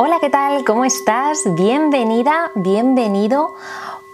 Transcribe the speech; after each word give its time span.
Hola, 0.00 0.18
¿qué 0.20 0.30
tal? 0.30 0.64
¿Cómo 0.64 0.84
estás? 0.84 1.42
Bienvenida, 1.56 2.52
bienvenido 2.54 3.56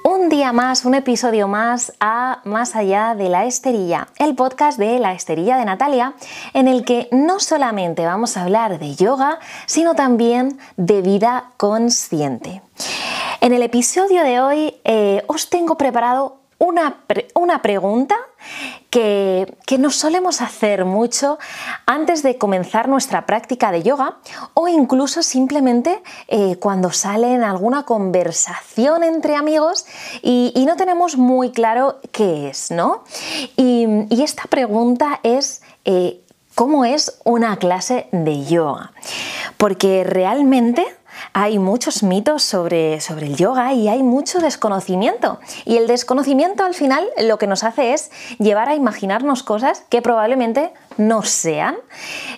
un 0.02 0.30
día 0.30 0.50
más, 0.50 0.86
un 0.86 0.94
episodio 0.94 1.46
más 1.46 1.92
a 2.00 2.40
Más 2.44 2.74
allá 2.74 3.14
de 3.14 3.28
la 3.28 3.44
esterilla, 3.44 4.08
el 4.16 4.34
podcast 4.34 4.78
de 4.78 4.98
la 4.98 5.12
esterilla 5.12 5.58
de 5.58 5.66
Natalia, 5.66 6.14
en 6.54 6.68
el 6.68 6.86
que 6.86 7.08
no 7.12 7.38
solamente 7.38 8.06
vamos 8.06 8.38
a 8.38 8.44
hablar 8.44 8.78
de 8.78 8.94
yoga, 8.94 9.38
sino 9.66 9.94
también 9.94 10.58
de 10.78 11.02
vida 11.02 11.50
consciente. 11.58 12.62
En 13.42 13.52
el 13.52 13.62
episodio 13.62 14.24
de 14.24 14.40
hoy 14.40 14.74
eh, 14.84 15.22
os 15.26 15.50
tengo 15.50 15.76
preparado 15.76 16.38
una, 16.58 17.04
una 17.34 17.60
pregunta 17.60 18.16
que, 18.90 19.56
nos 19.78 19.96
solemos 19.96 20.40
hacer 20.40 20.84
mucho 20.84 21.38
antes 21.84 22.22
de 22.22 22.38
comenzar 22.38 22.88
nuestra 22.88 23.26
práctica 23.26 23.72
de 23.72 23.82
yoga 23.82 24.18
o 24.54 24.68
incluso 24.68 25.22
simplemente 25.22 26.02
eh, 26.28 26.56
cuando 26.60 26.92
sale 26.92 27.34
en 27.34 27.42
alguna 27.42 27.84
conversación 27.84 29.02
entre 29.02 29.34
amigos 29.36 29.84
y, 30.22 30.52
no 30.64 30.76
tenemos 30.76 31.18
muy 31.18 31.50
claro 31.50 32.00
qué 32.10 32.48
es, 32.48 32.70
¿no? 32.70 33.04
Y, 33.56 34.06
esta 34.22 34.44
pregunta 34.44 35.20
es... 35.22 35.62
Eh, 35.84 36.20
¿Cómo 36.54 36.84
es 36.84 37.18
una 37.24 37.56
clase 37.56 38.06
de 38.12 38.44
yoga? 38.44 38.92
Porque 39.56 40.04
realmente 40.04 40.86
hay 41.32 41.58
muchos 41.58 42.02
mitos 42.02 42.42
sobre, 42.42 43.00
sobre 43.00 43.26
el 43.26 43.36
yoga 43.36 43.72
y 43.72 43.88
hay 43.88 44.02
mucho 44.02 44.40
desconocimiento. 44.40 45.40
Y 45.64 45.76
el 45.76 45.86
desconocimiento 45.86 46.64
al 46.64 46.74
final 46.74 47.08
lo 47.22 47.38
que 47.38 47.46
nos 47.46 47.64
hace 47.64 47.92
es 47.92 48.10
llevar 48.38 48.68
a 48.68 48.74
imaginarnos 48.74 49.42
cosas 49.42 49.84
que 49.88 50.02
probablemente 50.02 50.72
no 50.96 51.22
sean. 51.22 51.76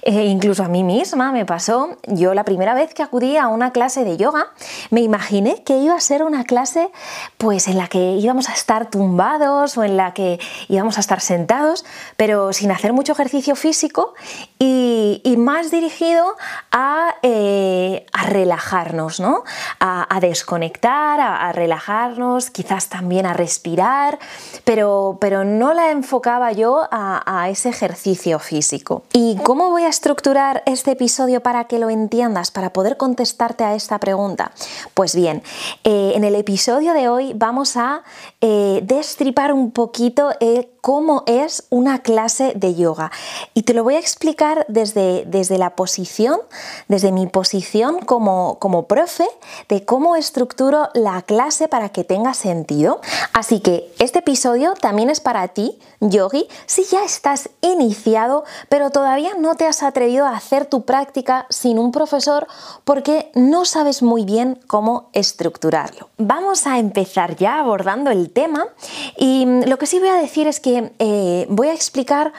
Eh, 0.02 0.26
incluso 0.26 0.62
a 0.62 0.68
mí 0.68 0.82
misma 0.82 1.32
me 1.32 1.44
pasó, 1.44 1.96
yo 2.06 2.34
la 2.34 2.44
primera 2.44 2.74
vez 2.74 2.94
que 2.94 3.02
acudí 3.02 3.36
a 3.36 3.48
una 3.48 3.72
clase 3.72 4.04
de 4.04 4.16
yoga, 4.16 4.46
me 4.90 5.00
imaginé 5.00 5.62
que 5.64 5.78
iba 5.78 5.94
a 5.94 6.00
ser 6.00 6.22
una 6.22 6.44
clase 6.44 6.90
pues 7.38 7.68
en 7.68 7.78
la 7.78 7.88
que 7.88 7.98
íbamos 7.98 8.48
a 8.48 8.52
estar 8.52 8.90
tumbados 8.90 9.76
o 9.76 9.84
en 9.84 9.96
la 9.96 10.14
que 10.14 10.38
íbamos 10.68 10.96
a 10.96 11.00
estar 11.00 11.20
sentados, 11.20 11.84
pero 12.16 12.52
sin 12.52 12.70
hacer 12.70 12.92
mucho 12.92 13.12
ejercicio 13.12 13.56
físico 13.56 14.14
y, 14.58 15.22
más 15.36 15.70
dirigido 15.70 16.34
a, 16.72 17.14
eh, 17.22 18.06
a 18.12 18.24
relajarnos, 18.24 19.20
¿no? 19.20 19.44
a, 19.80 20.18
desconectar, 20.20 21.20
a, 21.20 21.52
relajarnos, 21.52 22.50
quizás 22.50 22.88
también 22.88 23.26
a 23.26 23.32
respirar, 23.32 24.18
pero, 24.64 25.18
pero 25.20 25.44
no 25.44 25.74
la 25.74 25.90
enfocaba 25.90 26.52
yo 26.52 26.88
a, 26.90 27.22
a 27.26 27.48
ese 27.50 27.68
ejercicio 27.68 28.38
físico. 28.46 29.02
¿Y 29.12 29.36
cómo 29.42 29.70
voy 29.70 29.82
a 29.82 29.88
estructurar 29.88 30.62
este 30.66 30.92
episodio 30.92 31.42
para 31.42 31.64
que 31.64 31.78
lo 31.78 31.90
entiendas, 31.90 32.50
para 32.50 32.72
poder 32.72 32.96
contestarte 32.96 33.64
a 33.64 33.74
esta 33.74 33.98
pregunta? 33.98 34.52
Pues 34.94 35.14
bien, 35.14 35.42
eh, 35.84 36.12
en 36.14 36.24
el 36.24 36.34
episodio 36.34 36.94
de 36.94 37.08
hoy 37.08 37.32
vamos 37.34 37.76
a 37.76 38.02
eh, 38.40 38.80
destripar 38.84 39.52
un 39.52 39.72
poquito 39.72 40.30
eh, 40.40 40.70
cómo 40.86 41.24
es 41.26 41.64
una 41.70 41.98
clase 41.98 42.52
de 42.54 42.76
yoga. 42.76 43.10
Y 43.54 43.64
te 43.64 43.74
lo 43.74 43.82
voy 43.82 43.96
a 43.96 43.98
explicar 43.98 44.64
desde, 44.68 45.24
desde 45.26 45.58
la 45.58 45.70
posición, 45.70 46.38
desde 46.86 47.10
mi 47.10 47.26
posición 47.26 47.98
como, 47.98 48.60
como 48.60 48.86
profe, 48.86 49.26
de 49.68 49.84
cómo 49.84 50.14
estructuro 50.14 50.90
la 50.94 51.22
clase 51.22 51.66
para 51.66 51.88
que 51.88 52.04
tenga 52.04 52.34
sentido. 52.34 53.00
Así 53.32 53.58
que 53.58 53.92
este 53.98 54.20
episodio 54.20 54.74
también 54.74 55.10
es 55.10 55.18
para 55.18 55.48
ti, 55.48 55.76
yogi, 55.98 56.46
si 56.66 56.84
ya 56.84 57.02
estás 57.02 57.50
iniciado, 57.62 58.44
pero 58.68 58.90
todavía 58.90 59.32
no 59.36 59.56
te 59.56 59.66
has 59.66 59.82
atrevido 59.82 60.24
a 60.24 60.36
hacer 60.36 60.66
tu 60.66 60.84
práctica 60.84 61.46
sin 61.50 61.80
un 61.80 61.90
profesor 61.90 62.46
porque 62.84 63.32
no 63.34 63.64
sabes 63.64 64.04
muy 64.04 64.24
bien 64.24 64.60
cómo 64.68 65.10
estructurarlo. 65.14 66.10
Vamos 66.16 66.64
a 66.68 66.78
empezar 66.78 67.34
ya 67.34 67.58
abordando 67.58 68.12
el 68.12 68.30
tema 68.30 68.68
y 69.16 69.46
lo 69.66 69.78
que 69.78 69.86
sí 69.86 69.98
voy 69.98 70.10
a 70.10 70.14
decir 70.14 70.46
es 70.46 70.60
que 70.60 70.75
eh, 70.98 71.46
voy 71.48 71.68
a 71.68 71.74
explicar 71.74 72.32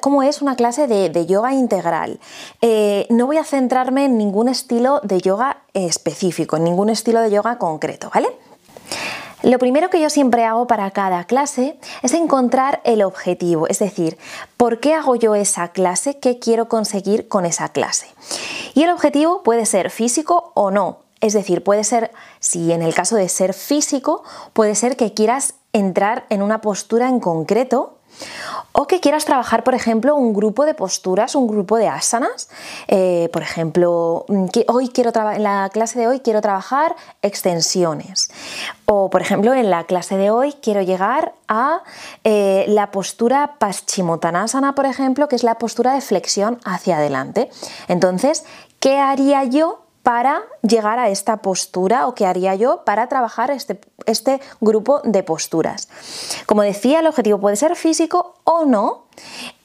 cómo 0.00 0.22
es 0.22 0.42
una 0.42 0.56
clase 0.56 0.86
de, 0.86 1.26
yoga 1.26 1.52
integral. 1.52 2.20
Eh, 2.60 3.06
no 3.10 3.26
voy 3.26 3.38
a 3.38 3.44
centrarme 3.44 4.04
en 4.06 4.18
ningún 4.18 4.48
estilo 4.48 5.00
de 5.02 5.20
yoga 5.20 5.58
específico, 5.72 6.56
en 6.56 6.64
ningún 6.64 6.90
estilo 6.90 7.20
de 7.20 7.30
yoga 7.30 7.58
concreto, 7.58 8.10
¿vale? 8.12 8.28
Lo 9.44 9.58
primero 9.58 9.90
que 9.90 10.00
yo 10.00 10.08
siempre 10.08 10.44
hago 10.44 10.66
para 10.66 10.90
cada 10.90 11.24
clase 11.24 11.78
es 12.02 12.14
encontrar 12.14 12.80
el 12.84 13.02
objetivo, 13.02 13.68
es 13.68 13.78
decir, 13.78 14.16
¿por 14.56 14.80
qué 14.80 14.94
hago 14.94 15.16
yo 15.16 15.34
esa 15.34 15.68
clase? 15.68 16.18
¿Qué 16.18 16.38
quiero 16.38 16.66
conseguir 16.66 17.28
con 17.28 17.44
esa 17.44 17.68
clase? 17.68 18.06
Y 18.72 18.84
el 18.84 18.90
objetivo 18.90 19.42
puede 19.42 19.66
ser 19.66 19.90
físico 19.90 20.52
o 20.54 20.70
no. 20.70 21.00
Es 21.20 21.34
decir, 21.34 21.62
puede 21.62 21.84
ser, 21.84 22.10
si 22.40 22.72
en 22.72 22.82
el 22.82 22.94
caso 22.94 23.16
de 23.16 23.28
ser 23.28 23.52
físico, 23.52 24.22
puede 24.54 24.74
ser 24.74 24.96
que 24.96 25.12
quieras 25.12 25.54
entrar 25.74 26.24
en 26.30 26.40
una 26.40 26.62
postura 26.62 27.08
en 27.10 27.20
concreto 27.20 27.98
o 28.72 28.86
que 28.86 29.00
quieras 29.00 29.24
trabajar, 29.24 29.62
por 29.62 29.74
ejemplo, 29.74 30.16
un 30.16 30.34
grupo 30.34 30.64
de 30.64 30.74
posturas, 30.74 31.34
un 31.34 31.46
grupo 31.46 31.76
de 31.76 31.88
asanas. 31.88 32.48
Eh, 32.88 33.28
por 33.32 33.42
ejemplo, 33.42 34.24
mm, 34.28 34.46
hoy 34.68 34.88
quiero 34.88 35.12
en 35.32 35.42
la 35.42 35.70
clase 35.72 35.98
de 35.98 36.08
hoy 36.08 36.20
quiero 36.20 36.40
trabajar 36.40 36.96
extensiones. 37.22 38.30
O, 38.86 39.10
por 39.10 39.22
ejemplo, 39.22 39.54
en 39.54 39.70
la 39.70 39.84
clase 39.84 40.16
de 40.16 40.30
hoy 40.30 40.54
quiero 40.60 40.82
llegar 40.82 41.34
a 41.46 41.82
eh, 42.24 42.64
la 42.68 42.90
postura 42.90 43.56
Paschimottanasana, 43.58 44.74
por 44.74 44.86
ejemplo, 44.86 45.28
que 45.28 45.36
es 45.36 45.44
la 45.44 45.58
postura 45.58 45.94
de 45.94 46.00
flexión 46.00 46.58
hacia 46.64 46.96
adelante. 46.96 47.50
Entonces, 47.88 48.44
¿qué 48.80 48.98
haría 48.98 49.44
yo 49.44 49.83
para 50.04 50.42
llegar 50.62 50.98
a 50.98 51.08
esta 51.08 51.38
postura 51.38 52.06
o 52.06 52.14
qué 52.14 52.26
haría 52.26 52.54
yo 52.54 52.84
para 52.84 53.08
trabajar 53.08 53.50
este, 53.50 53.80
este 54.04 54.40
grupo 54.60 55.00
de 55.02 55.22
posturas. 55.22 55.88
Como 56.46 56.62
decía, 56.62 57.00
el 57.00 57.06
objetivo 57.06 57.40
puede 57.40 57.56
ser 57.56 57.74
físico 57.74 58.36
o 58.44 58.66
no. 58.66 59.06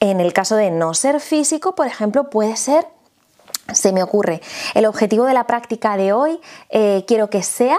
En 0.00 0.18
el 0.18 0.32
caso 0.32 0.56
de 0.56 0.70
no 0.70 0.94
ser 0.94 1.20
físico, 1.20 1.74
por 1.74 1.86
ejemplo, 1.86 2.30
puede 2.30 2.56
ser 2.56 2.86
se 3.72 3.92
me 3.92 4.02
ocurre, 4.02 4.40
el 4.74 4.84
objetivo 4.84 5.26
de 5.26 5.34
la 5.34 5.46
práctica 5.46 5.96
de 5.96 6.12
hoy 6.12 6.40
eh, 6.70 7.04
quiero 7.06 7.30
que 7.30 7.44
sea 7.44 7.78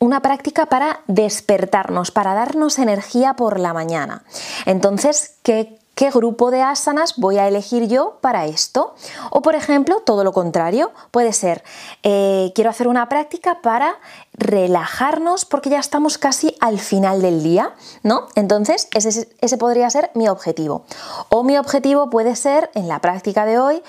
una 0.00 0.22
práctica 0.22 0.66
para 0.66 1.00
despertarnos, 1.06 2.10
para 2.10 2.34
darnos 2.34 2.80
energía 2.80 3.34
por 3.34 3.60
la 3.60 3.72
mañana. 3.72 4.24
Entonces, 4.64 5.36
¿qué 5.42 5.78
qué 6.00 6.10
grupo 6.10 6.50
de 6.50 6.62
asanas 6.62 7.16
voy 7.18 7.36
a 7.36 7.46
elegir 7.46 7.86
yo 7.86 8.16
para 8.22 8.46
esto. 8.46 8.94
O 9.28 9.42
por 9.42 9.54
ejemplo, 9.54 10.00
todo 10.00 10.24
lo 10.24 10.32
contrario, 10.32 10.92
puede 11.10 11.34
ser, 11.34 11.62
eh, 12.02 12.52
quiero 12.54 12.70
hacer 12.70 12.88
una 12.88 13.10
práctica 13.10 13.60
para 13.60 13.96
relajarnos 14.32 15.44
porque 15.44 15.68
ya 15.68 15.78
estamos 15.78 16.16
casi 16.16 16.56
al 16.58 16.78
final 16.78 17.20
del 17.20 17.42
día, 17.42 17.74
¿no? 18.02 18.28
Entonces, 18.34 18.88
ese, 18.94 19.58
podría 19.58 19.90
ser 19.90 20.10
mi 20.14 20.26
objetivo. 20.26 20.86
O 21.28 21.44
mi 21.44 21.58
objetivo 21.58 22.08
puede 22.08 22.34
ser, 22.34 22.70
en 22.72 22.88
la 22.88 23.02
práctica 23.02 23.44
de 23.44 23.58
hoy, 23.58 23.82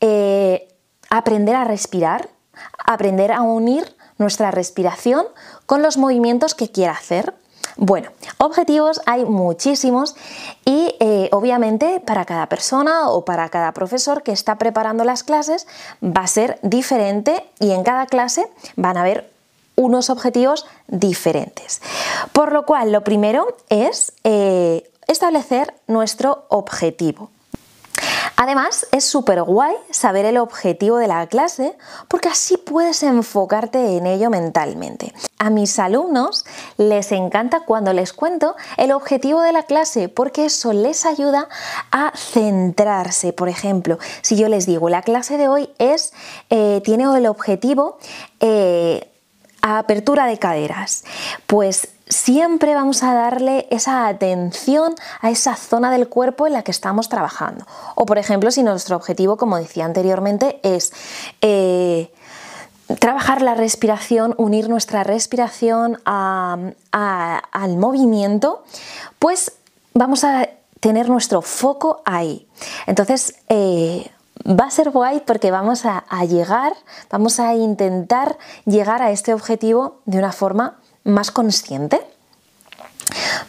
eh, 0.00 0.68
aprender 1.10 1.56
a 1.56 1.64
respirar, 1.64 2.28
aprender 2.78 3.32
a 3.32 3.42
unir 3.42 3.96
nuestra 4.18 4.52
respiración 4.52 5.26
con 5.66 5.82
los 5.82 5.96
movimientos 5.96 6.54
que 6.54 6.70
quiera 6.70 6.92
hacer. 6.92 7.34
Bueno, 7.76 8.10
objetivos 8.38 9.02
hay 9.04 9.26
muchísimos 9.26 10.16
y 10.64 10.94
eh, 10.98 11.28
obviamente 11.32 12.00
para 12.00 12.24
cada 12.24 12.46
persona 12.46 13.10
o 13.10 13.26
para 13.26 13.50
cada 13.50 13.72
profesor 13.72 14.22
que 14.22 14.32
está 14.32 14.56
preparando 14.56 15.04
las 15.04 15.22
clases 15.22 15.66
va 16.02 16.22
a 16.22 16.26
ser 16.26 16.58
diferente 16.62 17.44
y 17.60 17.72
en 17.72 17.84
cada 17.84 18.06
clase 18.06 18.48
van 18.76 18.96
a 18.96 19.02
haber 19.02 19.30
unos 19.76 20.08
objetivos 20.08 20.66
diferentes. 20.88 21.82
Por 22.32 22.52
lo 22.52 22.64
cual, 22.64 22.92
lo 22.92 23.04
primero 23.04 23.46
es 23.68 24.12
eh, 24.24 24.90
establecer 25.06 25.74
nuestro 25.86 26.46
objetivo. 26.48 27.30
Además, 28.36 28.86
es 28.92 29.04
súper 29.04 29.42
guay 29.42 29.74
saber 29.90 30.26
el 30.26 30.36
objetivo 30.36 30.98
de 30.98 31.08
la 31.08 31.26
clase 31.26 31.76
porque 32.06 32.28
así 32.28 32.58
puedes 32.58 33.02
enfocarte 33.02 33.96
en 33.96 34.06
ello 34.06 34.28
mentalmente. 34.28 35.14
A 35.38 35.48
mis 35.48 35.78
alumnos 35.78 36.44
les 36.76 37.12
encanta 37.12 37.60
cuando 37.60 37.94
les 37.94 38.12
cuento 38.12 38.54
el 38.76 38.92
objetivo 38.92 39.40
de 39.40 39.52
la 39.52 39.62
clase 39.62 40.10
porque 40.10 40.44
eso 40.44 40.74
les 40.74 41.06
ayuda 41.06 41.48
a 41.90 42.12
centrarse. 42.14 43.32
Por 43.32 43.48
ejemplo, 43.48 43.98
si 44.20 44.36
yo 44.36 44.48
les 44.48 44.66
digo 44.66 44.90
la 44.90 45.00
clase 45.00 45.38
de 45.38 45.48
hoy 45.48 45.70
es, 45.78 46.12
eh, 46.50 46.82
tiene 46.84 47.04
el 47.16 47.26
objetivo 47.26 47.98
eh, 48.40 49.10
apertura 49.62 50.26
de 50.26 50.38
caderas, 50.38 51.04
pues 51.46 51.88
siempre 52.08 52.74
vamos 52.74 53.02
a 53.02 53.14
darle 53.14 53.66
esa 53.70 54.06
atención 54.06 54.94
a 55.20 55.30
esa 55.30 55.56
zona 55.56 55.90
del 55.90 56.08
cuerpo 56.08 56.46
en 56.46 56.52
la 56.52 56.62
que 56.62 56.70
estamos 56.70 57.08
trabajando. 57.08 57.66
O 57.94 58.06
por 58.06 58.18
ejemplo, 58.18 58.50
si 58.50 58.62
nuestro 58.62 58.96
objetivo, 58.96 59.36
como 59.36 59.56
decía 59.56 59.84
anteriormente, 59.84 60.60
es 60.62 60.92
eh, 61.40 62.12
trabajar 63.00 63.42
la 63.42 63.54
respiración, 63.54 64.34
unir 64.38 64.68
nuestra 64.68 65.02
respiración 65.02 66.00
al 66.04 67.76
movimiento, 67.76 68.64
pues 69.18 69.52
vamos 69.94 70.24
a 70.24 70.48
tener 70.80 71.08
nuestro 71.08 71.42
foco 71.42 72.02
ahí. 72.04 72.46
Entonces, 72.86 73.34
eh, 73.48 74.10
va 74.46 74.66
a 74.66 74.70
ser 74.70 74.90
guay 74.90 75.22
porque 75.26 75.50
vamos 75.50 75.84
a, 75.84 76.04
llegar, 76.26 76.74
vamos 77.10 77.40
a 77.40 77.54
intentar 77.54 78.38
llegar 78.64 79.02
a 79.02 79.10
este 79.10 79.34
objetivo 79.34 80.00
de 80.04 80.18
una 80.18 80.32
forma 80.32 80.76
más 81.06 81.30
consciente. 81.30 82.00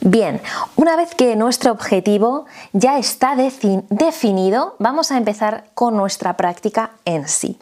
Bien, 0.02 0.42
una 0.76 0.96
vez 0.96 1.16
que 1.16 1.36
nuestro 1.36 1.72
objetivo 1.72 2.46
ya 2.74 3.00
está 3.00 3.36
definido, 3.36 4.76
vamos 4.80 5.12
a 5.12 5.18
empezar 5.18 5.66
con 5.74 5.98
nuestra 5.98 6.38
práctica 6.38 6.92
en 7.06 7.28
sí. 7.28 7.60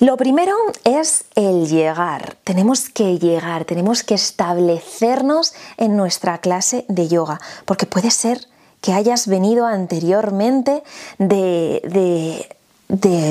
Lo 0.00 0.16
primero 0.16 0.54
es 0.84 1.24
el 1.34 1.66
llegar. 1.66 2.36
Tenemos 2.44 2.88
que 2.88 3.18
llegar, 3.18 3.64
tenemos 3.64 4.04
que 4.04 4.14
establecernos 4.14 5.54
en 5.76 5.96
nuestra 5.96 6.38
clase 6.38 6.84
de 6.88 7.08
yoga, 7.08 7.40
porque 7.64 7.86
puede 7.86 8.12
ser 8.12 8.46
que 8.80 8.92
hayas 8.92 9.26
venido 9.26 9.66
anteriormente 9.66 10.84
de, 11.18 11.82
de 11.84 12.57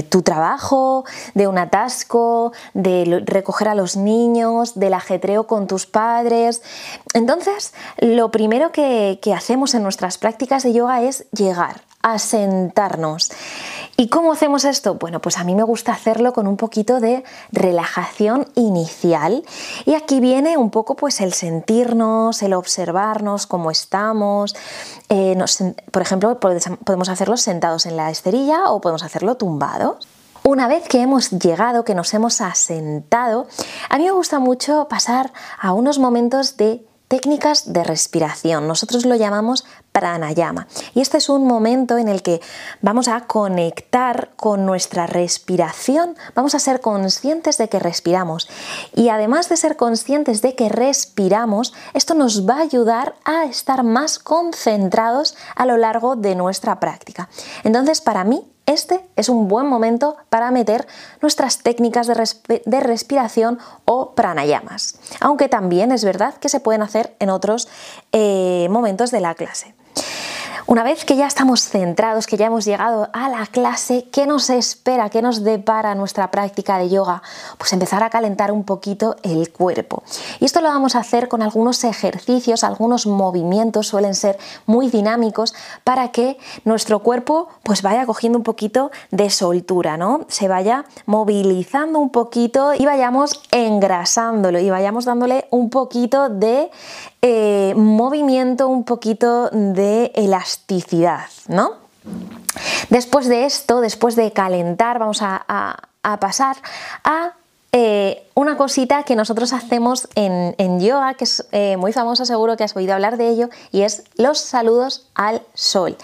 tu 0.10 0.22
trabajo, 0.22 1.06
de 1.34 1.48
un 1.48 1.58
atasco, 1.58 2.54
de 2.74 3.24
recoger 3.26 3.68
a 3.68 3.76
los 3.76 3.98
niños, 3.98 4.80
del 4.80 4.94
ajetreo 4.94 5.48
con 5.48 5.68
tus 5.68 5.86
padres. 5.86 6.62
Entonces, 7.14 7.74
lo 7.98 8.30
primero 8.32 8.72
que, 8.72 9.20
hacemos 9.36 9.76
en 9.76 9.84
nuestras 9.84 10.18
prácticas 10.18 10.64
de 10.64 10.74
yoga 10.74 11.02
es 11.02 11.26
llegar, 11.32 11.82
asentarnos. 12.14 13.32
¿Y 14.00 14.10
cómo 14.10 14.32
hacemos 14.32 14.64
esto? 14.64 14.96
Bueno, 14.96 15.20
pues 15.22 15.38
a 15.38 15.44
mí 15.44 15.56
me 15.56 15.64
gusta 15.64 15.92
hacerlo 15.92 16.32
con 16.32 16.48
un 16.48 16.56
poquito 16.56 17.00
de 17.00 17.24
relajación 17.52 18.46
inicial. 18.54 19.44
Y 19.86 19.96
aquí 19.96 20.20
viene 20.20 20.56
un 20.58 20.70
poco 20.70 20.96
pues 20.96 21.20
el 21.20 21.34
sentirnos, 21.34 22.44
el 22.44 22.54
observarnos, 22.54 23.48
cómo 23.48 23.72
estamos. 23.72 24.56
Eh, 25.10 25.36
por 25.92 26.02
ejemplo, 26.04 26.40
podemos 26.40 27.10
hacerlo 27.10 27.38
sentados 27.38 27.88
en 27.88 27.98
la 27.98 28.12
esterilla 28.12 28.70
o 28.70 28.82
podemos 28.82 29.04
hacerlo 29.04 29.36
tumbados. 29.36 30.08
Una 30.44 30.68
vez 30.68 30.88
que 30.88 31.02
hemos 31.02 31.32
llegado, 31.32 31.84
que 31.84 31.96
nos 31.96 32.14
hemos 32.14 32.40
asentado, 32.40 33.48
a 33.90 33.98
mí 33.98 34.06
me 34.06 34.12
gusta 34.12 34.40
mucho 34.40 34.88
pasar 34.88 35.34
a 35.60 35.74
unos 35.74 36.00
momentos 36.00 36.56
de 36.56 36.86
técnicas 37.08 37.72
de 37.74 37.84
respiración. 37.84 38.68
Nosotros 38.68 39.06
lo 39.06 39.16
llamamos 39.16 39.66
pranayama. 39.92 40.68
Y 40.94 41.02
este 41.02 41.18
es 41.18 41.30
un 41.30 41.48
momento 41.48 41.98
en 41.98 42.08
el 42.08 42.22
que 42.22 42.42
vamos 42.82 43.08
a 43.08 43.22
conectar 43.22 44.32
con 44.36 44.66
nuestra 44.66 45.08
respiración, 45.08 46.16
vamos 46.36 46.54
a 46.54 46.60
ser 46.60 46.82
conscientes 46.82 47.58
de 47.58 47.70
que 47.70 47.80
respiramos. 47.80 48.48
Y 48.94 49.10
además 49.10 49.50
de 49.50 49.58
ser 49.58 49.76
conscientes 49.76 50.42
de 50.42 50.56
que 50.56 50.70
respiramos, 50.70 51.74
esto 51.94 52.14
nos 52.14 52.48
va 52.48 52.58
a 52.58 52.62
ayudar 52.62 53.16
a 53.24 53.46
estar 53.46 53.84
más 53.84 54.20
concentrados 54.20 55.36
a 55.56 55.66
lo 55.66 55.78
largo 55.78 56.16
de 56.16 56.36
nuestra 56.36 56.80
práctica. 56.80 57.30
Entonces, 57.64 58.02
para 58.02 58.24
mí, 58.24 58.46
este 58.68 59.00
es 59.16 59.30
un 59.30 59.48
buen 59.48 59.66
momento 59.66 60.18
para 60.30 60.52
meter 60.52 60.86
nuestras 61.22 61.60
técnicas 61.60 62.06
de, 62.08 62.80
respiración 62.82 63.60
o 63.86 64.12
pranayamas, 64.12 65.00
aunque 65.22 65.48
también 65.48 65.92
es 65.92 66.04
verdad 66.04 66.36
que 66.36 66.50
se 66.50 66.60
pueden 66.60 66.82
hacer 66.82 67.16
en 67.20 67.30
otros 67.30 67.70
eh, 68.12 68.68
momentos 68.70 69.10
de 69.10 69.22
la 69.22 69.36
clase. 69.36 69.77
Una 70.70 70.84
vez 70.84 71.06
que 71.06 71.16
ya 71.16 71.28
estamos 71.28 71.62
centrados, 71.62 72.28
que 72.28 72.36
ya 72.36 72.48
hemos 72.48 72.66
llegado 72.66 73.08
a 73.14 73.30
la 73.30 73.46
clase, 73.46 74.10
¿qué 74.12 74.28
nos 74.28 74.50
espera? 74.50 75.10
¿Qué 75.10 75.22
nos 75.22 75.46
depara 75.46 75.96
nuestra 75.96 76.30
práctica 76.30 76.78
de 76.78 76.90
yoga? 76.90 77.24
Pues 77.58 77.72
empezar 77.72 78.04
a 78.04 78.10
calentar 78.10 78.52
un 78.52 78.66
poquito 78.66 79.16
el 79.24 79.50
cuerpo. 79.54 80.04
Y 80.42 80.46
esto 80.46 80.60
lo 80.60 80.68
vamos 80.68 80.96
a 80.96 81.00
hacer 81.00 81.30
con 81.30 81.42
algunos 81.42 81.86
ejercicios, 81.86 82.66
algunos 82.66 83.08
movimientos, 83.08 83.88
suelen 83.88 84.14
ser 84.14 84.38
muy 84.66 84.90
dinámicos 84.90 85.56
para 85.86 86.12
que 86.12 86.38
nuestro 86.66 87.00
cuerpo 87.00 87.48
pues 87.64 87.82
vaya 87.82 88.06
cogiendo 88.06 88.38
un 88.38 88.44
poquito 88.44 88.92
de 89.10 89.30
soltura, 89.30 89.96
¿no? 89.96 90.26
Se 90.28 90.50
vaya 90.50 90.84
movilizando 91.06 91.98
un 91.98 92.10
poquito 92.10 92.74
y 92.74 92.86
vayamos 92.86 93.42
engrasándolo 93.52 94.60
y 94.60 94.70
vayamos 94.70 95.06
dándole 95.06 95.48
un 95.50 95.70
poquito 95.70 96.28
de 96.28 96.70
eh, 97.22 97.74
movimiento, 97.76 98.68
un 98.68 98.84
poquito 98.84 99.50
de 99.52 100.12
elasticidad, 100.16 101.26
¿no? 101.48 101.72
Después 102.90 103.28
de 103.28 103.46
esto, 103.46 103.82
después 103.82 104.16
de 104.16 104.32
calentar, 104.32 105.00
vamos 105.00 105.20
a, 105.22 105.78
pasar 106.22 106.56
a 107.04 107.34
eh, 107.74 108.26
una 108.34 108.56
cosita 108.56 109.04
que 109.04 109.16
nosotros 109.16 109.52
hacemos 109.52 110.08
en, 110.16 110.80
yoga, 110.80 111.16
que 111.16 111.26
es 111.26 111.46
eh, 111.52 111.76
muy 111.76 111.92
famosa, 111.92 112.24
seguro 112.24 112.56
que 112.56 112.64
has 112.64 112.76
oído 112.76 112.94
hablar 112.94 113.18
de 113.18 113.30
ello, 113.30 113.50
y 113.72 113.82
es 113.82 114.04
los 114.16 114.40
saludos 114.40 115.08
al 115.16 115.42
sol, 115.54 115.98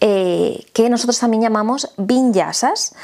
que 0.00 0.88
nosotros 0.90 1.18
también 1.18 1.42
llamamos 1.42 1.92
vinyasas. 1.96 2.94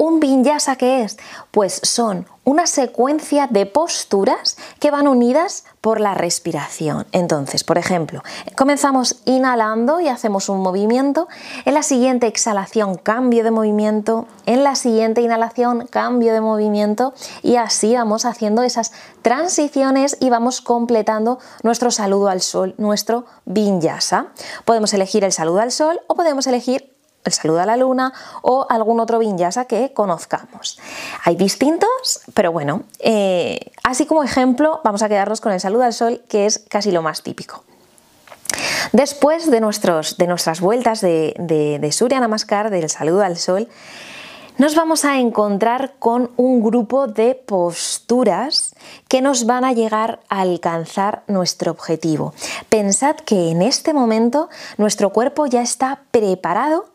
¿Un 0.00 0.20
vinyasa 0.20 0.76
qué 0.76 1.02
es? 1.02 1.18
Pues 1.50 1.80
son 1.82 2.24
una 2.44 2.68
secuencia 2.68 3.48
de 3.48 3.66
posturas 3.66 4.56
que 4.78 4.92
van 4.92 5.08
unidas 5.08 5.64
por 5.80 6.00
la 6.00 6.14
respiración. 6.14 7.04
Entonces, 7.10 7.64
por 7.64 7.78
ejemplo, 7.78 8.22
comenzamos 8.56 9.16
inhalando 9.24 10.00
y 10.00 10.06
hacemos 10.06 10.48
un 10.48 10.60
movimiento, 10.60 11.26
en 11.64 11.74
la 11.74 11.82
siguiente 11.82 12.28
exhalación 12.28 12.94
cambio 12.94 13.42
de 13.42 13.50
movimiento, 13.50 14.28
en 14.46 14.62
la 14.62 14.76
siguiente 14.76 15.20
inhalación 15.20 15.88
cambio 15.88 16.32
de 16.32 16.40
movimiento 16.40 17.12
y 17.42 17.56
así 17.56 17.94
vamos 17.94 18.24
haciendo 18.24 18.62
esas 18.62 18.92
transiciones 19.22 20.16
y 20.20 20.30
vamos 20.30 20.60
completando 20.60 21.40
nuestro 21.64 21.90
saludo 21.90 22.28
al 22.28 22.40
sol, 22.40 22.76
nuestro 22.78 23.26
vinyasa. 23.46 24.28
Podemos 24.64 24.94
elegir 24.94 25.24
el 25.24 25.32
saludo 25.32 25.58
al 25.58 25.72
sol 25.72 26.00
o 26.06 26.14
podemos 26.14 26.46
elegir 26.46 26.97
el 27.28 27.32
saludo 27.32 27.60
a 27.60 27.66
la 27.66 27.76
luna 27.76 28.12
o 28.42 28.66
algún 28.68 29.00
otro 29.00 29.18
vinyasa 29.18 29.66
que 29.66 29.92
conozcamos. 29.92 30.78
Hay 31.24 31.36
distintos, 31.36 32.20
pero 32.34 32.50
bueno, 32.52 32.82
eh, 32.98 33.70
así 33.84 34.06
como 34.06 34.24
ejemplo 34.24 34.80
vamos 34.82 35.02
a 35.02 35.08
quedarnos 35.08 35.40
con 35.40 35.52
el 35.52 35.60
saludo 35.60 35.84
al 35.84 35.92
sol, 35.92 36.22
que 36.28 36.46
es 36.46 36.58
casi 36.68 36.90
lo 36.90 37.02
más 37.02 37.22
típico. 37.22 37.64
Después 38.92 39.50
de, 39.50 39.60
nuestros, 39.60 40.16
de 40.16 40.26
nuestras 40.26 40.60
vueltas 40.60 41.00
de, 41.00 41.34
de, 41.38 41.78
de 41.78 42.20
Namaskar, 42.20 42.70
del 42.70 42.88
saludo 42.88 43.22
al 43.22 43.36
sol, 43.36 43.68
nos 44.56 44.74
vamos 44.74 45.04
a 45.04 45.20
encontrar 45.20 45.94
con 45.98 46.30
un 46.36 46.62
grupo 46.62 47.06
de 47.06 47.34
posturas 47.34 48.67
que 49.08 49.22
nos 49.22 49.46
van 49.46 49.64
a 49.64 49.72
llegar 49.72 50.20
a 50.28 50.42
alcanzar 50.42 51.22
nuestro 51.26 51.72
objetivo. 51.72 52.34
Pensad 52.68 53.16
que 53.16 53.50
en 53.50 53.62
este 53.62 53.92
momento 53.92 54.48
nuestro 54.76 55.10
cuerpo 55.10 55.46
ya 55.46 55.62
está 55.62 56.00
preparado 56.10 56.86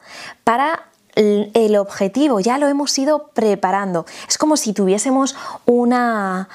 para 0.44 0.84
el 1.16 1.76
objetivo, 1.76 2.40
ya 2.40 2.58
lo 2.58 2.68
hemos 2.68 2.98
ido 2.98 3.28
preparando. 3.34 4.06
Es 4.28 4.38
como 4.38 4.58
si 4.58 4.74
tuviésemos 4.74 5.36
una, 5.66 6.50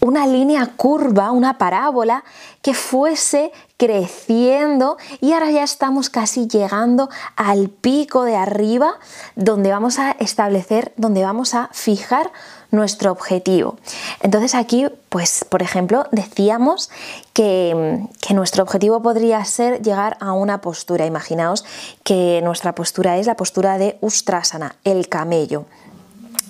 una 0.00 0.26
línea 0.26 0.66
curva, 0.76 1.30
una 1.32 1.58
parábola 1.58 2.24
que 2.62 2.74
fuese 2.74 3.52
creciendo 3.76 4.98
y 5.20 5.32
ahora 5.32 5.50
ya 5.50 5.64
estamos 5.64 6.10
casi 6.10 6.46
llegando 6.46 7.08
al 7.36 7.68
pico 7.70 8.24
de 8.24 8.36
arriba 8.36 8.98
donde 9.34 9.70
vamos 9.70 9.98
a 9.98 10.12
establecer, 10.12 10.92
donde 10.96 11.24
vamos 11.24 11.54
a 11.54 11.70
fijar 11.72 12.30
nuestro 12.74 13.12
objetivo. 13.12 13.76
Entonces 14.20 14.54
aquí, 14.54 14.86
pues 15.08 15.44
por 15.48 15.62
ejemplo, 15.62 16.06
decíamos 16.10 16.90
que, 17.32 18.06
que, 18.20 18.34
nuestro 18.34 18.62
objetivo 18.62 19.02
podría 19.02 19.44
ser 19.44 19.82
llegar 19.82 20.16
a 20.20 20.32
una 20.32 20.60
postura. 20.60 21.06
Imaginaos 21.06 21.64
que 22.02 22.40
nuestra 22.42 22.74
postura 22.74 23.16
es 23.18 23.26
la 23.26 23.36
postura 23.36 23.78
de 23.78 23.96
Ustrasana, 24.00 24.76
el 24.84 25.08
camello. 25.08 25.66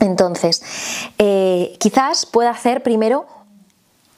Entonces, 0.00 0.62
eh, 1.18 1.76
quizás 1.78 2.26
pueda 2.26 2.50
hacer 2.50 2.82
primero 2.82 3.26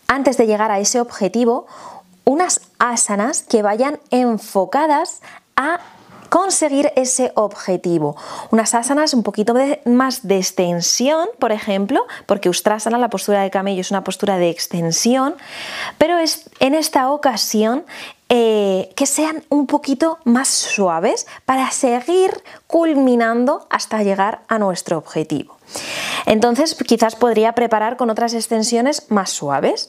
antes 0.08 0.36
de 0.36 0.46
llegar 0.46 0.70
a 0.70 0.78
ese 0.78 1.00
objetivo, 1.00 1.66
unas 2.24 2.60
asanas 2.78 3.42
que 3.42 3.62
vayan 3.62 4.00
enfocadas 4.10 5.20
a 5.56 5.80
conseguir 6.28 6.92
ese 6.96 7.32
objetivo. 7.34 8.16
Unas 8.50 8.74
asanas 8.74 9.14
un 9.14 9.22
poquito 9.22 9.54
más 9.84 10.26
de 10.26 10.38
extensión, 10.38 11.28
por 11.38 11.52
ejemplo, 11.52 12.06
porque 12.26 12.48
Ustrasana, 12.48 12.98
la 12.98 13.10
postura 13.10 13.42
de 13.42 13.50
camello, 13.50 13.80
es 13.80 13.90
una 13.90 14.04
postura 14.04 14.38
de 14.38 14.50
extensión, 14.50 15.34
pero 15.98 16.18
es 16.18 16.50
en 16.60 16.74
esta 16.74 17.10
ocasión 17.10 17.84
eh, 18.28 18.90
que 18.96 19.06
sean 19.06 19.44
un 19.50 19.68
poquito 19.68 20.18
más 20.24 20.48
suaves 20.48 21.28
para 21.44 21.70
seguir 21.70 22.32
culminando 22.66 23.68
hasta 23.70 24.02
llegar 24.02 24.40
a 24.48 24.58
nuestro 24.58 24.98
objetivo. 24.98 25.56
Entonces 26.26 26.74
quizás 26.74 27.14
podría 27.14 27.52
preparar 27.52 27.96
con 27.96 28.10
otras 28.10 28.34
extensiones 28.34 29.10
más 29.10 29.30
suaves. 29.30 29.88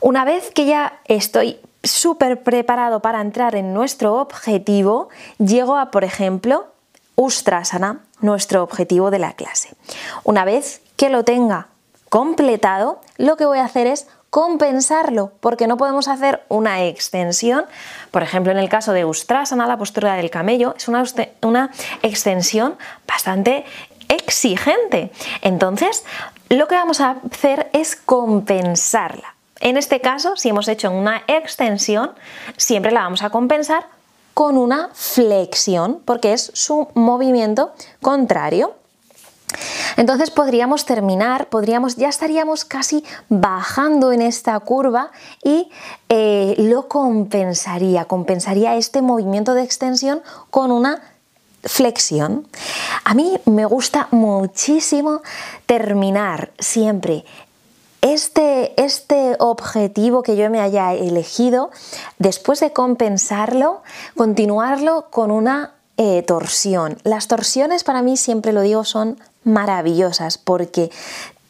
Una 0.00 0.24
vez 0.24 0.50
que 0.52 0.64
ya 0.64 1.00
estoy 1.04 1.58
súper 1.90 2.42
preparado 2.42 3.00
para 3.00 3.20
entrar 3.20 3.54
en 3.54 3.74
nuestro 3.74 4.14
objetivo, 4.16 5.08
llego 5.38 5.76
a, 5.76 5.90
por 5.90 6.04
ejemplo, 6.04 6.66
Ustrasana, 7.14 8.00
nuestro 8.20 8.62
objetivo 8.62 9.10
de 9.10 9.18
la 9.18 9.32
clase. 9.32 9.74
Una 10.24 10.44
vez 10.44 10.82
que 10.96 11.08
lo 11.08 11.24
tenga 11.24 11.68
completado, 12.08 13.00
lo 13.16 13.36
que 13.36 13.46
voy 13.46 13.58
a 13.58 13.64
hacer 13.64 13.86
es 13.86 14.06
compensarlo, 14.30 15.32
porque 15.40 15.66
no 15.66 15.76
podemos 15.76 16.08
hacer 16.08 16.42
una 16.48 16.84
extensión. 16.84 17.64
Por 18.10 18.22
ejemplo, 18.22 18.52
en 18.52 18.58
el 18.58 18.68
caso 18.68 18.92
de 18.92 19.04
Ustrasana, 19.04 19.66
la 19.66 19.78
postura 19.78 20.14
del 20.14 20.30
camello, 20.30 20.74
es 20.76 20.88
una, 20.88 21.04
una 21.42 21.70
extensión 22.02 22.76
bastante 23.06 23.64
exigente. 24.08 25.10
Entonces, 25.40 26.04
lo 26.48 26.68
que 26.68 26.74
vamos 26.74 27.00
a 27.00 27.16
hacer 27.32 27.70
es 27.72 27.96
compensarla. 27.96 29.35
En 29.60 29.76
este 29.76 30.00
caso, 30.00 30.36
si 30.36 30.50
hemos 30.50 30.68
hecho 30.68 30.90
una 30.90 31.22
extensión, 31.26 32.12
siempre 32.56 32.92
la 32.92 33.00
vamos 33.02 33.22
a 33.22 33.30
compensar 33.30 33.86
con 34.34 34.58
una 34.58 34.90
flexión, 34.92 36.02
porque 36.04 36.34
es 36.34 36.50
su 36.52 36.88
movimiento 36.94 37.72
contrario. 38.02 38.74
Entonces 39.96 40.30
podríamos 40.30 40.84
terminar, 40.84 41.48
podríamos, 41.48 41.96
ya 41.96 42.08
estaríamos 42.08 42.66
casi 42.66 43.02
bajando 43.30 44.12
en 44.12 44.20
esta 44.20 44.58
curva 44.60 45.10
y 45.42 45.70
eh, 46.10 46.54
lo 46.58 46.86
compensaría, 46.88 48.04
compensaría 48.04 48.76
este 48.76 49.00
movimiento 49.00 49.54
de 49.54 49.62
extensión 49.62 50.22
con 50.50 50.70
una 50.70 51.00
flexión. 51.62 52.46
A 53.04 53.14
mí 53.14 53.38
me 53.46 53.64
gusta 53.64 54.08
muchísimo 54.10 55.22
terminar 55.64 56.52
siempre 56.58 57.24
este, 58.12 58.80
este, 58.82 59.36
objetivo 59.38 60.22
que 60.22 60.36
yo 60.36 60.50
me 60.50 60.60
haya 60.60 60.94
elegido, 60.94 61.70
después 62.18 62.60
de 62.60 62.72
compensarlo, 62.72 63.82
continuarlo 64.16 65.06
con 65.10 65.30
una 65.30 65.74
eh, 65.96 66.22
torsión. 66.22 66.98
Las 67.04 67.28
torsiones 67.28 67.84
para 67.84 68.02
mí, 68.02 68.16
siempre 68.16 68.52
lo 68.52 68.60
digo, 68.60 68.84
son 68.84 69.18
maravillosas 69.44 70.38
porque 70.38 70.90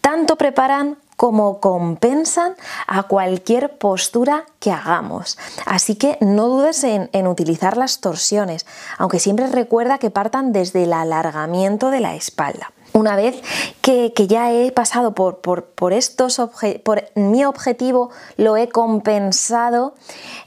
tanto 0.01 0.37
preparan 0.37 0.99
como 1.17 1.61
compensan 1.61 2.55
a 2.87 3.05
cualquier 3.05 3.79
postura 3.79 4.45
que 4.61 4.71
hagamos. 4.71 5.39
Así 5.65 5.97
que 5.97 6.19
no 6.21 6.47
dudes 6.49 6.85
en, 6.85 7.27
utilizar 7.27 7.77
las 7.77 8.01
torsiones, 8.01 8.67
aunque 8.99 9.19
siempre 9.19 9.47
recuerda 9.47 9.99
que 9.99 10.11
partan 10.11 10.53
desde 10.53 10.85
el 10.85 10.93
alargamiento 10.93 11.91
de 11.91 12.01
la 12.01 12.15
espalda. 12.15 12.71
Una 12.97 13.15
vez 13.15 13.43
que, 13.83 14.11
ya 14.27 14.53
he 14.53 14.73
pasado 14.73 15.15
por, 15.15 15.41
por, 15.41 15.93
estos 15.93 16.41
por 16.83 17.05
mi 17.15 17.45
objetivo, 17.45 18.09
lo 18.39 18.57
he 18.57 18.71
compensado, 18.71 19.95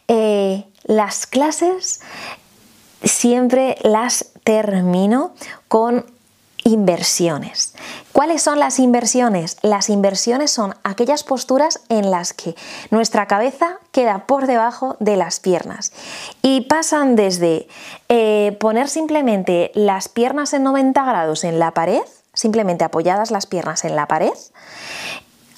eh, 0.07 0.65
las 0.83 1.27
clases 1.27 2.01
siempre 3.03 3.77
las 3.83 4.31
termino 4.43 5.35
con 5.67 6.07
inversiones. 6.63 7.75
¿Cuáles 8.13 8.41
son 8.41 8.57
las 8.57 8.79
inversiones? 8.79 9.57
Las 9.61 9.87
inversiones 9.89 10.49
son 10.49 10.73
aquellas 10.83 11.23
posturas 11.23 11.81
en 11.89 12.09
las 12.09 12.33
que 12.33 12.55
nuestra 12.89 13.27
cabeza 13.27 13.77
queda 13.91 14.25
por 14.25 14.47
debajo 14.47 14.97
de 14.99 15.17
las 15.17 15.39
piernas 15.39 15.93
y 16.41 16.61
pasan 16.61 17.15
desde 17.15 17.67
eh, 18.09 18.57
poner 18.59 18.89
simplemente 18.89 19.71
las 19.75 20.09
piernas 20.09 20.53
en 20.53 20.63
90 20.63 21.05
grados 21.05 21.43
en 21.43 21.59
la 21.59 21.75
pared, 21.75 22.01
simplemente 22.33 22.83
apoyadas 22.83 23.31
las 23.31 23.45
piernas 23.45 23.85
en 23.85 23.95
la 23.95 24.07
pared, 24.07 24.33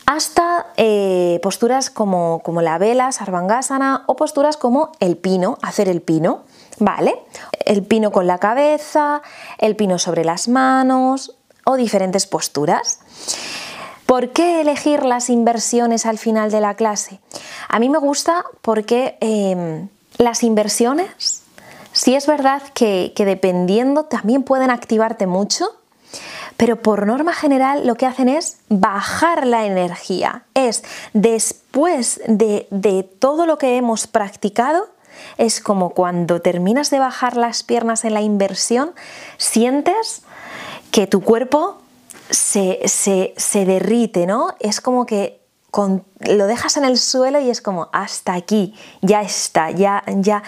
hasta 0.05 0.67
eh, 0.77 1.39
posturas 1.41 1.89
como, 1.89 2.41
como 2.43 2.61
la 2.61 2.77
vela, 2.77 3.11
sarvangasana 3.11 4.03
o 4.07 4.15
posturas 4.15 4.57
como 4.57 4.91
el 4.99 5.17
pino, 5.17 5.57
hacer 5.61 5.87
el 5.87 6.01
pino. 6.01 6.43
¿vale? 6.81 7.23
El 7.65 7.83
pino 7.83 8.11
con 8.11 8.27
la 8.27 8.39
cabeza, 8.39 9.21
el 9.57 9.75
pino 9.75 9.99
sobre 9.99 10.25
las 10.25 10.47
manos 10.47 11.35
o 11.63 11.75
diferentes 11.75 12.25
posturas. 12.25 12.99
¿Por 14.05 14.31
qué 14.31 14.61
elegir 14.61 15.05
las 15.05 15.29
inversiones 15.29 16.05
al 16.05 16.17
final 16.17 16.51
de 16.51 16.59
la 16.59 16.75
clase? 16.75 17.21
A 17.69 17.79
mí 17.79 17.87
me 17.87 17.99
gusta 17.99 18.43
porque 18.61 19.17
em, 19.21 19.87
las 20.17 20.43
inversiones, 20.43 21.43
sí 21.93 22.15
es 22.15 22.27
verdad 22.27 22.61
que 22.73 23.13
dependiendo 23.15 24.05
también 24.05 24.43
pueden 24.43 24.71
activarte 24.71 25.27
mucho, 25.27 25.80
pero 26.57 26.81
por 26.81 27.07
norma 27.07 27.33
general 27.33 27.87
lo 27.87 27.95
que 27.95 28.05
hacen 28.05 28.29
es 28.29 28.57
bajar 28.69 29.45
la 29.47 29.65
energía. 29.65 30.43
Es 30.53 30.83
después 31.13 32.21
de, 32.27 32.67
de 32.69 33.03
todo 33.03 33.45
lo 33.45 33.57
que 33.57 33.77
hemos 33.77 34.07
practicado, 34.07 34.89
es 35.37 35.61
como 35.61 35.91
cuando 35.91 36.41
terminas 36.41 36.89
de 36.89 36.99
bajar 36.99 37.37
las 37.37 37.63
piernas 37.63 38.05
en 38.05 38.13
la 38.13 38.21
inversión, 38.21 38.91
sientes 39.37 40.23
que 40.91 41.07
tu 41.07 41.21
cuerpo 41.21 41.81
se, 42.31 43.65
derrite, 43.65 44.25
¿no? 44.25 44.55
Es 44.59 44.81
como 44.81 45.05
que 45.05 45.39
lo 46.19 46.47
dejas 46.47 46.77
en 46.77 46.85
el 46.85 46.97
suelo 46.97 47.39
y 47.39 47.49
es 47.49 47.61
como 47.61 47.89
hasta 47.93 48.33
aquí, 48.33 48.75
ya 49.01 49.21
está, 49.21 49.71
ya, 49.71 50.03
ya 50.07 50.43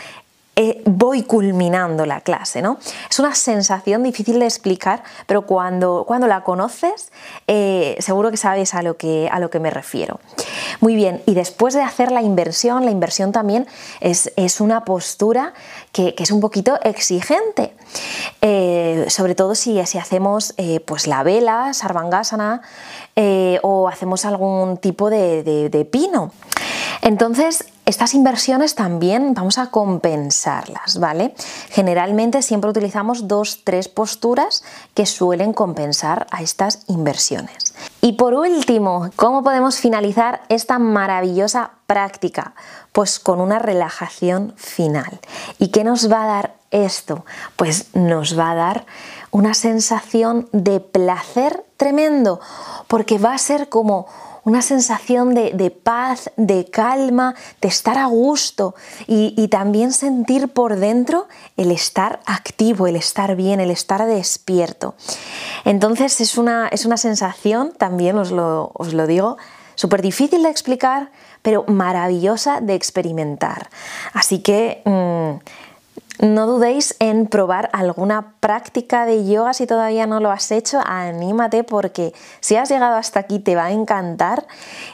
eh, 0.56 0.84
voy 0.86 1.24
culminando 1.24 2.06
la 2.06 2.22
clase, 2.22 2.62
¿no? 2.62 2.78
Es 3.10 3.18
una 3.18 3.34
sensación 3.34 4.04
difícil 4.04 4.40
de 4.40 4.46
explicar, 4.46 5.04
pero 5.26 5.48
cuando, 5.48 6.04
cuando 6.06 6.28
la 6.28 6.44
conoces, 6.44 7.12
eh, 7.48 7.96
seguro 7.98 8.30
que 8.30 8.38
sabes 8.38 8.76
a 8.76 8.84
lo 8.84 8.96
que, 8.96 9.28
a 9.32 9.40
lo 9.40 9.50
que 9.50 9.60
me 9.60 9.72
refiero. 9.72 10.20
Muy 10.80 10.96
bien, 10.96 11.24
y 11.26 11.34
después 11.34 11.74
de 11.74 11.82
hacer 11.82 12.12
la 12.12 12.22
inversión, 12.22 12.86
la 12.86 12.92
inversión 12.92 13.32
también 13.32 13.66
es, 14.00 14.30
una 14.60 14.86
postura 14.86 15.54
que, 15.92 16.14
es 16.20 16.30
un 16.30 16.40
poquito 16.40 16.80
exigente, 16.84 17.74
eh, 18.42 19.08
sobre 19.10 19.34
todo 19.34 19.56
si, 19.56 19.84
si 19.88 19.98
hacemos 19.98 20.54
pues 20.86 21.08
la 21.08 21.24
vela, 21.24 21.74
sarvangasana, 21.74 22.62
o 23.64 23.90
hacemos 23.90 24.26
algún 24.26 24.78
tipo 24.78 25.10
de 25.10 25.88
pino. 25.92 26.32
Entonces, 27.06 27.66
estas 27.86 28.14
inversiones 28.14 28.76
también 28.76 29.34
vamos 29.34 29.58
a 29.58 29.72
compensarlas, 29.72 31.02
¿vale? 31.02 31.36
Generalmente 31.70 32.42
siempre 32.42 32.70
utilizamos 32.70 33.28
dos, 33.28 33.66
tres 33.66 33.90
posturas 33.90 34.64
que 34.94 35.06
suelen 35.06 35.52
compensar 35.52 36.28
a 36.32 36.42
estas 36.42 36.86
inversiones. 36.88 37.76
Y 38.00 38.14
por 38.14 38.34
último, 38.34 39.10
¿cómo 39.18 39.44
podemos 39.44 39.82
finalizar 39.82 40.44
esta 40.48 40.80
maravillosa 40.80 41.72
práctica? 41.88 42.56
Pues 42.94 43.20
con 43.20 43.42
una 43.42 43.60
relajación 43.60 44.54
final. 44.56 45.20
¿Y 45.60 45.72
qué 45.72 45.84
nos 45.84 46.10
va 46.10 46.24
a 46.24 46.28
dar 46.28 46.56
esto? 46.72 47.26
Pues 47.58 47.94
nos 47.94 48.40
va 48.40 48.52
a 48.52 48.56
dar 48.56 48.86
una 49.30 49.56
sensación 49.56 50.48
de 50.54 50.80
placer 50.80 51.66
tremendo, 51.76 52.40
porque 52.88 53.18
va 53.18 53.34
a 53.34 53.38
ser 53.40 53.68
como 53.68 54.08
una 54.44 54.62
sensación 54.62 55.34
de, 55.34 55.72
paz, 55.72 56.32
de 56.36 56.66
calma, 56.66 57.36
de 57.62 57.68
estar 57.68 57.98
a 57.98 58.06
gusto 58.06 58.76
y, 59.08 59.48
también 59.48 59.94
sentir 59.94 60.50
por 60.50 60.78
dentro 60.78 61.28
el 61.58 61.72
estar 61.72 62.20
activo, 62.26 62.88
el 62.88 62.96
estar 62.96 63.36
bien, 63.36 63.60
el 63.60 63.72
estar 63.72 64.06
despierto. 64.06 64.96
Entonces 65.64 66.20
es 66.22 66.38
una, 66.38 66.68
es 66.68 66.86
una 66.86 66.98
sensación, 66.98 67.74
también 67.78 68.18
os 68.18 68.32
lo, 68.32 68.72
os 68.74 68.94
lo 68.94 69.08
digo, 69.08 69.38
súper 69.76 70.02
difícil 70.02 70.44
de 70.44 70.50
explicar, 70.50 71.12
pero 71.42 71.66
maravillosa 71.68 72.62
de 72.62 72.76
experimentar. 72.76 73.70
Así 74.14 74.40
que... 74.40 74.82
Mm, 74.86 75.64
no 76.20 76.48
dudéis 76.48 76.96
en 77.00 77.28
probar 77.28 77.70
alguna 77.74 78.36
práctica 78.40 79.06
de 79.06 79.26
yoga 79.26 79.54
si 79.54 79.66
todavía 79.66 80.06
no 80.06 80.20
lo 80.20 80.32
has 80.32 80.52
hecho, 80.52 80.80
anímate 80.86 81.64
porque 81.64 82.14
si 82.40 82.56
has 82.56 82.70
llegado 82.70 82.96
hasta 82.96 83.20
aquí 83.20 83.40
te 83.40 83.56
va 83.56 83.66
a 83.66 83.72
encantar. 83.72 84.46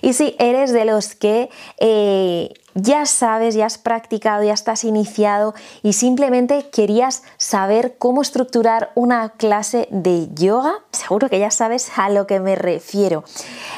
Y 0.02 0.14
si 0.14 0.36
eres 0.40 0.72
de 0.72 0.86
los 0.86 1.16
que 1.16 1.50
eh, 1.78 2.54
ya 2.76 3.06
sabes, 3.06 3.56
ya 3.56 3.66
has 3.66 3.78
practicado, 3.78 4.44
ya 4.44 4.54
estás 4.54 4.84
iniciado 4.84 5.54
y 5.84 5.94
simplemente 5.94 6.70
querías 6.70 7.24
saber 7.38 7.98
cómo 7.98 8.22
estructurar 8.22 8.92
una 8.96 9.30
clase 9.30 9.88
de 9.92 10.30
yoga, 10.34 10.74
seguro 10.92 11.30
que 11.30 11.40
ya 11.40 11.52
sabes 11.52 11.92
a 11.98 12.10
lo 12.10 12.28
que 12.28 12.40
me 12.40 12.56
refiero. 12.56 13.24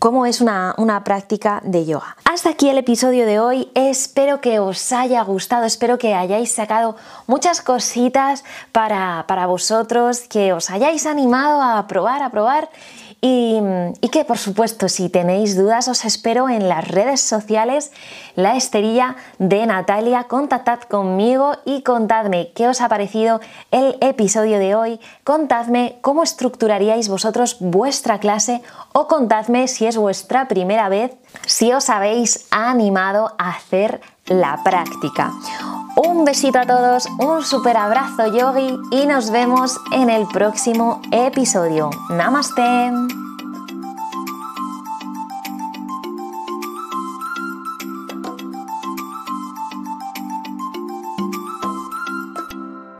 cómo 0.00 0.24
es 0.24 0.40
una, 0.40 0.74
práctica 1.04 1.60
de 1.62 1.84
yoga. 1.84 2.16
Hasta 2.24 2.50
aquí 2.50 2.70
el 2.70 2.78
episodio 2.78 3.26
de 3.26 3.38
hoy, 3.38 3.68
espero 3.74 4.40
que 4.40 4.58
os 4.58 4.92
haya 4.92 5.22
gustado, 5.22 5.66
espero 5.66 5.98
que 5.98 6.14
hayáis 6.14 6.50
sacado 6.52 6.96
muchas 7.26 7.60
cositas 7.60 8.42
para, 8.72 9.24
para 9.28 9.46
vosotros, 9.46 10.22
que 10.22 10.54
os 10.54 10.70
hayáis 10.70 11.04
animado 11.06 11.60
a 11.60 11.86
probar, 11.86 12.22
a 12.22 12.30
probar 12.30 12.70
y, 13.20 13.60
que 14.10 14.24
por 14.24 14.38
supuesto 14.38 14.88
si 14.88 15.08
tenéis 15.08 15.56
dudas 15.56 15.88
os 15.88 16.04
espero 16.04 16.48
en 16.48 16.68
las 16.68 16.88
redes 16.88 17.20
sociales, 17.20 17.92
la 18.34 18.56
esterilla 18.56 19.16
de 19.38 19.66
Natalia, 19.66 20.24
contactad 20.24 20.80
conmigo 20.80 21.52
y 21.64 21.82
contadme 21.82 22.52
qué 22.54 22.68
os 22.68 22.80
ha 22.80 22.88
parecido 22.88 23.40
el 23.70 23.96
episodio 24.00 24.58
de 24.58 24.74
hoy, 24.74 25.00
contadme 25.24 25.98
cómo 26.00 26.22
estructuraríais 26.22 27.08
vosotros 27.08 27.58
vuestra 27.60 28.18
clase 28.18 28.62
o 28.92 29.06
contadme 29.06 29.68
si 29.68 29.86
es 29.86 29.96
vuestra 29.96 30.48
primera 30.48 30.88
vez, 30.88 31.12
si 31.46 31.72
os 31.72 31.90
habéis 31.90 32.46
animado 32.50 33.34
a 33.38 33.50
hacer 33.50 34.00
la 34.30 34.58
práctica. 34.64 35.30
Un 35.96 36.24
besito 36.24 36.58
a 36.58 36.66
todos, 36.66 37.06
un 37.18 37.44
super 37.44 37.76
abrazo 37.76 38.26
yogi 38.34 38.78
y 38.90 39.06
nos 39.06 39.30
vemos 39.30 39.78
en 39.92 40.08
el 40.08 40.26
próximo 40.28 41.02
episodio. 41.12 41.90
Namaste. 42.08 42.90